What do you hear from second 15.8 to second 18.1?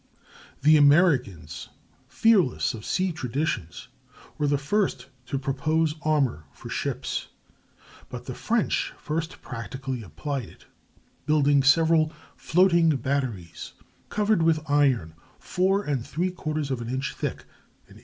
inches thick, in 1855.